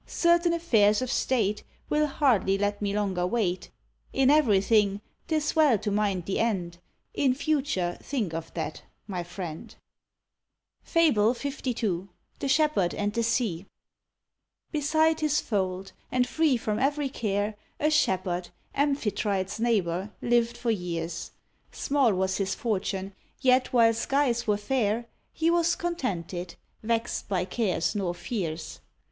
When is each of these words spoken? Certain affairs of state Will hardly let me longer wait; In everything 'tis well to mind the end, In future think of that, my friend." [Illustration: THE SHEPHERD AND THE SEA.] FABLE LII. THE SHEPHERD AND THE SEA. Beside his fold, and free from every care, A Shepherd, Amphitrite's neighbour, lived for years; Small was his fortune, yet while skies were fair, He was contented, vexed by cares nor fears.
Certain 0.07 0.51
affairs 0.51 0.99
of 1.03 1.11
state 1.11 1.61
Will 1.87 2.07
hardly 2.07 2.57
let 2.57 2.81
me 2.81 2.91
longer 2.91 3.27
wait; 3.27 3.69
In 4.11 4.31
everything 4.31 4.99
'tis 5.27 5.55
well 5.55 5.77
to 5.77 5.91
mind 5.91 6.25
the 6.25 6.39
end, 6.39 6.79
In 7.13 7.35
future 7.35 7.99
think 8.01 8.33
of 8.33 8.51
that, 8.55 8.81
my 9.05 9.21
friend." 9.23 9.75
[Illustration: 10.95 11.13
THE 11.13 11.21
SHEPHERD 11.35 11.35
AND 11.35 11.43
THE 11.61 11.67
SEA.] 11.69 11.75
FABLE 11.85 11.97
LII. 12.01 12.07
THE 12.39 12.47
SHEPHERD 12.49 12.93
AND 12.95 13.13
THE 13.13 13.21
SEA. 13.23 13.65
Beside 14.71 15.19
his 15.19 15.39
fold, 15.39 15.91
and 16.11 16.25
free 16.27 16.57
from 16.57 16.79
every 16.79 17.09
care, 17.09 17.53
A 17.79 17.91
Shepherd, 17.91 18.49
Amphitrite's 18.73 19.59
neighbour, 19.59 20.09
lived 20.19 20.57
for 20.57 20.71
years; 20.71 21.29
Small 21.71 22.11
was 22.11 22.37
his 22.37 22.55
fortune, 22.55 23.13
yet 23.39 23.71
while 23.71 23.93
skies 23.93 24.47
were 24.47 24.57
fair, 24.57 25.05
He 25.31 25.51
was 25.51 25.75
contented, 25.75 26.55
vexed 26.81 27.29
by 27.29 27.45
cares 27.45 27.93
nor 27.93 28.15
fears. 28.15 28.79